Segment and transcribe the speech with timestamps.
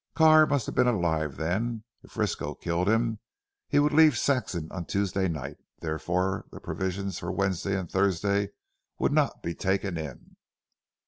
[0.15, 1.83] Carr must have been alive then.
[2.01, 3.19] If Frisco killed him,
[3.67, 8.49] he would leave Saxham on Tuesday night, therefore the provisions for Wednesday and Thursday
[8.97, 10.37] would not be taken in."